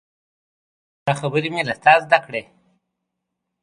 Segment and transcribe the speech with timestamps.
[1.05, 2.43] دا خبرې مې له تا زده کړي.